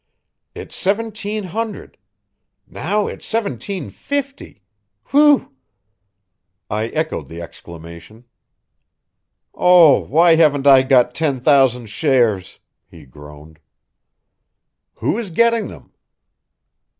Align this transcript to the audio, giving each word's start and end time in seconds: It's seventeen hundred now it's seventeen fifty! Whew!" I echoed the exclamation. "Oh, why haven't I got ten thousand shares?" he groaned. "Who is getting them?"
It's 0.55 0.75
seventeen 0.75 1.43
hundred 1.43 1.95
now 2.65 3.05
it's 3.05 3.23
seventeen 3.23 3.91
fifty! 3.91 4.63
Whew!" 5.11 5.53
I 6.71 6.87
echoed 6.87 7.27
the 7.27 7.39
exclamation. 7.39 8.23
"Oh, 9.53 9.99
why 9.99 10.37
haven't 10.37 10.65
I 10.65 10.81
got 10.81 11.13
ten 11.13 11.39
thousand 11.39 11.85
shares?" 11.91 12.57
he 12.87 13.05
groaned. 13.05 13.59
"Who 14.95 15.19
is 15.19 15.29
getting 15.29 15.67
them?" 15.67 15.93